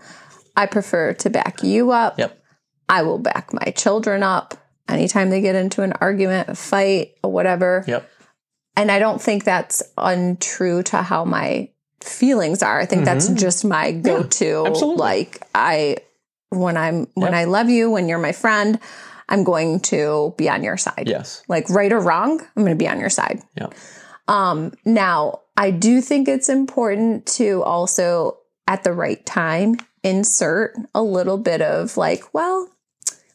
[0.55, 2.17] I prefer to back you up.
[2.19, 2.41] yep
[2.89, 4.55] I will back my children up
[4.87, 7.83] anytime they get into an argument, a fight, or whatever.
[7.87, 8.09] yep
[8.75, 11.69] And I don't think that's untrue to how my
[12.01, 12.79] feelings are.
[12.79, 14.45] I think that's just my go-to.
[14.45, 14.67] Mm-hmm.
[14.67, 14.99] absolutely.
[15.01, 15.97] Like I
[16.49, 17.41] when I'm when Yep.
[17.41, 18.79] I love you, when you're my friend,
[19.27, 21.03] I'm going to be on your side.
[21.07, 23.41] yes Like right or wrong, I'm going to be on your side.
[23.55, 23.73] yep
[24.27, 31.01] Um, now, I do think it's important to also, at the right time, insert a
[31.01, 32.69] little bit of like, well,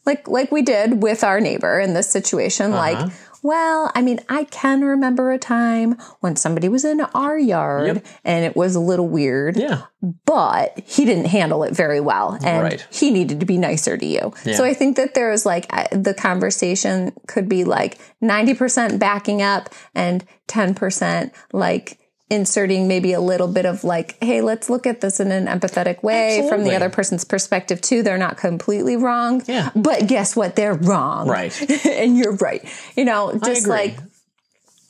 [0.05, 2.77] like like we did with our neighbor in this situation, Uh-huh.
[3.03, 3.11] like.
[3.45, 8.05] Well, I mean, I can remember a time when somebody was in our yard Yep.
[8.23, 9.83] and it was a little weird, yeah
[10.25, 12.87] but he didn't handle it very well and Right.
[12.91, 14.33] he needed to be nicer to you.
[14.45, 14.53] Yeah.
[14.55, 20.23] So I think that there's like the conversation could be like 90% backing up and
[20.47, 21.97] 10% like
[22.29, 26.01] inserting maybe a little bit of like, hey, let's look at this in an empathetic
[26.01, 28.01] way from the other person's perspective too.
[28.01, 29.43] They're not completely wrong.
[29.47, 29.69] Yeah.
[29.75, 30.55] But guess what?
[30.55, 31.27] They're wrong.
[31.27, 31.85] Right.
[31.85, 32.67] and you're right.
[32.95, 33.97] You know, just like,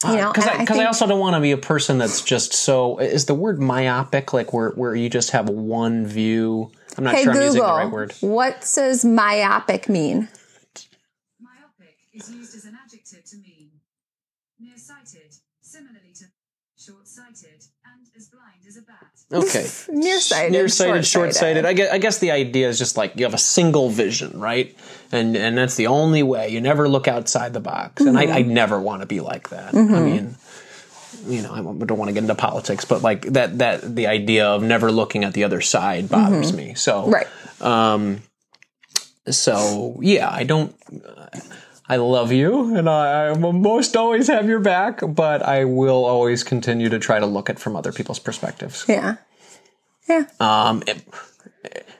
[0.03, 2.21] you uh, know, because I, I I also don't want to be a person that's
[2.21, 7.05] just so is the word myopic like where where you just have one view i'm
[7.05, 10.27] not hey, sure i'm using the Google, right word what does myopic mean?
[11.39, 13.71] Myopic is used as an adjective to mean
[14.59, 16.25] nearsighted, similarly to
[16.77, 19.14] short-sighted, and as blind as a bat.
[19.31, 21.07] Okay Nearsighted, nearsighted short-sighted.
[21.07, 24.39] short-sighted I guess, I guess the idea is just like you have a single vision
[24.39, 24.75] right
[25.11, 28.31] and and that's the only way you never look outside the box and Mm-hmm.
[28.31, 30.35] I, I never want to be like that i mean
[31.27, 34.45] you know, I don't want to get into politics, but like that, that the idea
[34.47, 36.75] of never looking at the other side bothers me.
[36.75, 37.11] So, Mm-hmm.
[37.11, 37.27] Right.
[37.61, 38.21] Um,
[39.27, 40.75] so yeah, I don't.
[41.87, 46.03] I love you, and I, I will most always have your back, but I will
[46.05, 48.85] always continue to try to look at from other people's perspectives.
[48.87, 49.17] Yeah.
[50.09, 50.23] Yeah.
[50.39, 51.03] Um, it-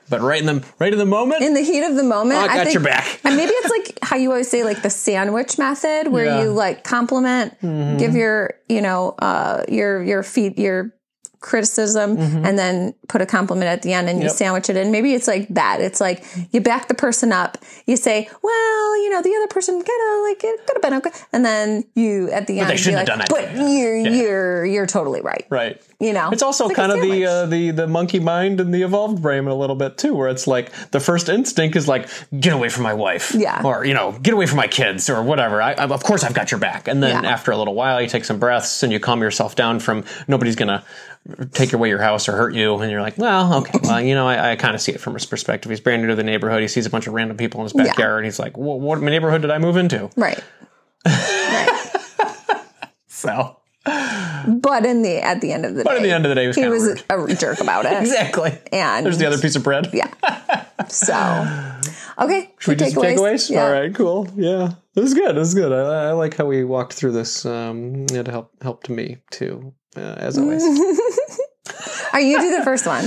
[0.08, 2.46] but right in the right in the moment, in the heat of the moment, I
[2.46, 3.20] got think, your back.
[3.24, 6.30] and maybe it's like how you always say, like the sandwich method, where Yeah.
[6.36, 6.42] Mm-hmm.
[6.44, 7.54] you like compliment,
[7.98, 10.92] give your, you know, uh, your your feet your
[11.46, 14.36] criticism, and then put a compliment at the end, and you Mm-hmm.
[14.36, 14.90] Sandwich it in.
[14.90, 15.80] Maybe it's like that.
[15.80, 17.56] It's like you back the person up.
[17.86, 20.94] You say, well, you know, the other person kind of like it could have been
[20.94, 24.64] okay, and then you at the end, they shouldn't like, have done but you're you're
[24.66, 25.46] you're totally right.
[25.48, 25.80] right.
[26.00, 28.82] You know, It's also like kind of the uh, the the monkey mind and the
[28.82, 32.52] evolved brain a little bit too, where it's like the first instinct is like get
[32.52, 33.62] away from my wife, Yeah.
[33.64, 35.62] or you know get away from my kids or whatever.
[35.62, 37.30] I, I, of course I've got your back, and then Yeah.
[37.30, 40.56] after a little while, you take some breaths and you calm yourself down from nobody's
[40.56, 40.82] gonna
[41.52, 44.26] take away your house or hurt you, and you're like, well, okay, well, you know,
[44.26, 45.70] I, I kind of see it from his perspective.
[45.70, 46.62] He's brand new to the neighborhood.
[46.62, 49.00] He sees a bunch of random people in his backyard, and he's like, what, what
[49.00, 50.10] neighborhood did I move into?
[50.16, 50.42] Right.
[51.04, 51.72] right.
[53.08, 56.28] So, But in the at the end of the but day, at the end of
[56.28, 57.92] the day, he was he was a jerk about it.
[58.00, 58.56] exactly.
[58.72, 59.88] And There's the other piece of bread.
[59.92, 60.12] yeah.
[60.88, 61.14] So
[62.18, 62.52] okay.
[62.58, 63.50] Should we do some takeaways?
[63.50, 63.64] Yeah.
[63.64, 64.28] All right, cool.
[64.36, 65.34] Yeah, it was good.
[65.34, 65.72] It was good.
[65.72, 67.46] I, I like how we walked through this.
[67.46, 70.62] Um, it helped helped me too, as always.
[72.12, 73.04] Are you do the first one?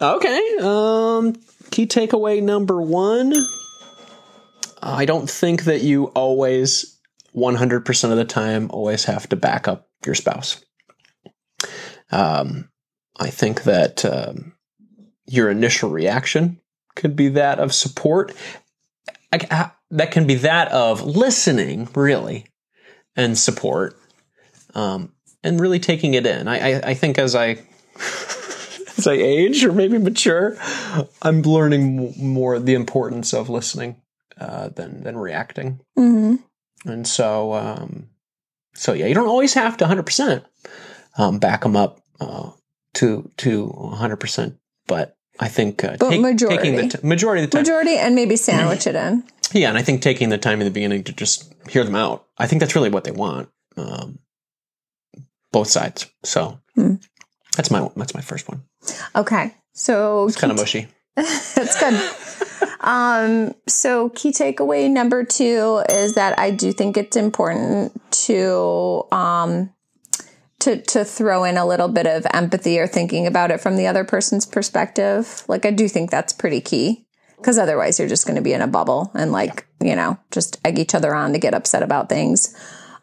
[0.00, 0.56] okay.
[0.60, 1.34] Um,
[1.70, 3.34] key takeaway number one.
[4.82, 6.98] I don't think that you always,
[7.36, 10.64] 100% of the time, always have to back up your spouse.
[12.10, 12.70] Um,
[13.18, 14.54] I think that um,
[15.26, 16.60] your initial reaction
[16.96, 18.34] could be that of support.
[19.32, 22.46] I, I- that can be that of listening, really,
[23.16, 23.98] and support,
[24.76, 25.12] um,
[25.42, 26.48] and really taking it in.
[26.48, 27.58] I, I, I think as I
[28.98, 30.56] as I age or maybe mature,
[31.22, 33.96] I'm learning more the importance of listening
[34.40, 35.80] uh, than than reacting.
[35.96, 36.36] hmm
[36.86, 38.08] And so, um,
[38.74, 40.44] so yeah, you don't always have to 100%
[41.18, 42.50] um, back them up uh,
[42.94, 46.70] to to 100%, but I think uh, But taking majority.
[46.70, 49.24] the t- majority of the time, Majority and maybe sandwich it in.
[49.52, 52.26] yeah, and I think taking the time in the beginning to just hear them out,
[52.36, 54.18] I think that's really what they want, um,
[55.52, 56.06] both sides.
[56.22, 56.94] So Hmm.
[57.56, 58.62] that's my that's my first one.
[59.14, 59.54] Okay.
[59.72, 60.88] So It's kind of mushy.
[61.16, 62.68] That's good.
[62.80, 69.70] um, so key takeaway number two is that I do think it's important to um,
[70.60, 73.86] to to throw in a little bit of empathy or thinking about it from the
[73.86, 75.42] other person's perspective.
[75.48, 78.62] Like I do think that's pretty key because otherwise you're just going to be in
[78.62, 82.08] a bubble and like you know just egg each other on to get upset about
[82.08, 82.54] things.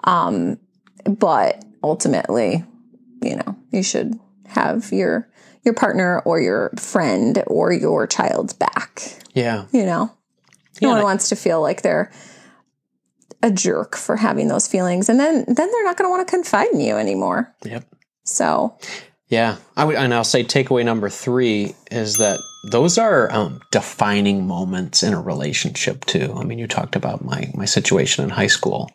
[0.06, 0.60] Um,
[1.06, 2.64] but ultimately,
[3.22, 5.30] you know, you should have your
[5.64, 9.02] your partner or your friend or your child's back.
[9.34, 9.66] Yeah.
[9.72, 10.06] You know,
[10.82, 12.12] no Yeah, one I- wants to feel like they're
[13.44, 16.32] a jerk for having those feelings, and then then they're not going to want to
[16.32, 17.54] confide in you anymore.
[17.64, 17.84] Yep.
[18.24, 18.78] So
[19.30, 22.40] Yeah, I would, and I'll say takeaway number three is that
[22.72, 26.34] those are um, defining moments in a relationship too.
[26.36, 28.90] I mean, you talked about my my situation in high school,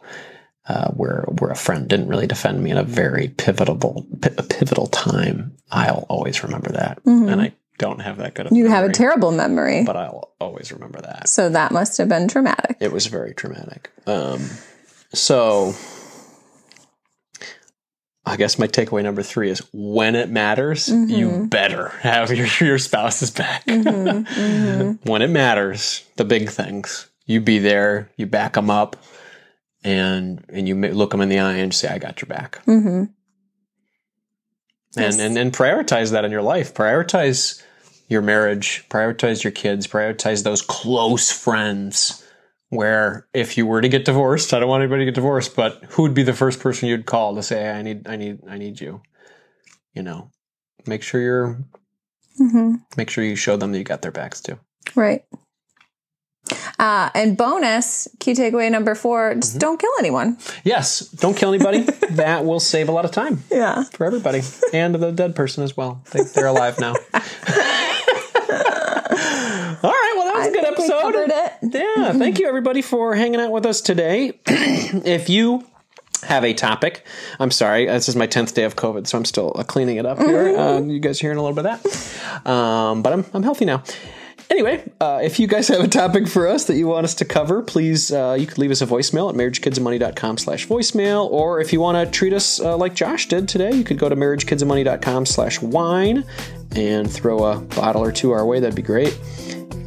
[0.68, 3.76] uh, where where a friend didn't really defend me in a very pivotal
[4.20, 5.56] pi- pivotal time.
[5.70, 8.46] I'll always remember that, and I don't have that good.
[8.46, 8.56] Of Mm-hmm.
[8.58, 9.82] you have a terrible memory.
[9.84, 11.28] but I'll always remember that.
[11.28, 12.76] So that must have been traumatic.
[12.80, 13.90] It was very traumatic.
[14.06, 14.48] Um,
[15.12, 15.74] so
[18.24, 22.78] I guess my takeaway number three is when it matters, you better have your, your
[22.78, 23.64] spouse's back.
[23.66, 28.96] when it matters, the big things, you be there, you back them up,
[29.84, 33.04] and and you look them in the eye and say, "I got your back." hmm
[34.96, 36.74] and, and and prioritize that in your life.
[36.74, 37.62] Prioritize
[38.08, 38.84] your marriage.
[38.90, 39.86] Prioritize your kids.
[39.86, 42.18] Prioritize those close friends.
[42.68, 45.84] Where if you were to get divorced, I don't want anybody to get divorced, but
[45.90, 48.38] who would be the first person you'd call to say, hey, "I need, I need,
[48.48, 49.02] I need you"?
[49.92, 50.30] You know,
[50.86, 51.58] make sure you're
[52.38, 54.58] hmm make sure you show them that you got their backs too.
[54.94, 55.24] Right.
[56.82, 60.36] Uh, and bonus key takeaway number four: just don't kill anyone.
[60.64, 61.82] Yes, don't kill anybody.
[62.10, 63.84] that will save a lot of time Yeah.
[63.84, 64.40] for everybody
[64.72, 66.02] and the dead person as well.
[66.10, 66.94] They, they're alive now.
[69.84, 71.72] All right, well, that was a good episode.
[71.72, 74.40] Yeah, thank you everybody for hanging out with us today.
[74.46, 75.64] if you
[76.24, 77.04] have a topic,
[77.38, 80.06] I'm sorry, this is my 10th day of COVID, so I'm still uh, cleaning it
[80.06, 80.58] up here.
[80.58, 82.50] Um, you guys hearing a little bit of that.
[82.50, 83.82] Um, but I'm, I'm healthy now.
[84.52, 87.24] Anyway, uh, if you guys have a topic for us that you want us to
[87.24, 91.24] cover, please, uh, you could leave us a voicemail at marriagekidsandmoney.com slash voicemail.
[91.30, 94.10] Or if you want to treat us uh, like Josh did today, you could go
[94.10, 96.26] to marriagekidsandmoney.com slash wine
[96.76, 98.60] and throw a bottle or two our way.
[98.60, 99.18] That'd be great.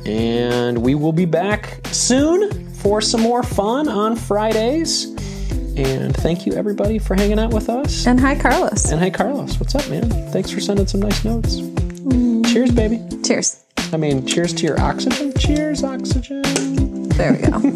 [0.08, 5.06] And we will be back soon for some more fun on Fridays.
[5.78, 8.08] And thank you everybody for hanging out with us.
[8.08, 8.92] And hi, Carlos.
[8.92, 10.10] And hi, Carlos, what's up, man?
[10.32, 11.58] Thanks for sending some nice notes.
[12.52, 13.04] Cheers, baby.
[13.24, 13.65] Cheers.
[13.96, 15.32] I mean, cheers to your oxygen.
[15.36, 17.08] Cheers, oxygen.
[17.12, 17.62] There we go.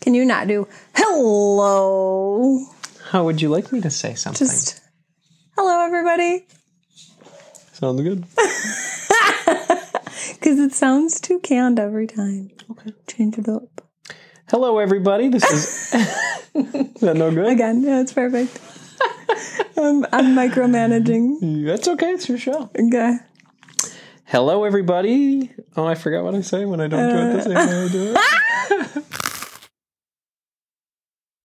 [0.00, 0.66] Can you not do
[0.96, 2.66] hello?
[3.10, 4.44] How would you like me to say something?
[4.44, 4.80] Just
[5.56, 6.44] hello, everybody.
[7.74, 8.24] Sounds good.
[10.34, 12.50] Because it sounds too canned every time.
[12.72, 12.92] Okay.
[13.06, 13.82] Change it up.
[14.50, 15.28] Hello, everybody.
[15.28, 15.94] This is.
[16.56, 17.46] is that no good?
[17.46, 18.58] Again, yeah, it's perfect.
[19.76, 21.66] I'm, I'm micromanaging.
[21.66, 22.10] That's okay.
[22.12, 22.70] It's your show.
[22.78, 23.16] Okay.
[24.24, 25.50] Hello, everybody.
[25.76, 27.84] Oh, I forgot what I say when I don't do it the uh, same way
[27.84, 29.04] I do it.